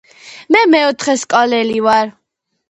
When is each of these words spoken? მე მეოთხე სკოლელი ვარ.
მე 0.55 0.61
მეოთხე 0.75 1.15
სკოლელი 1.25 1.77
ვარ. 1.89 2.11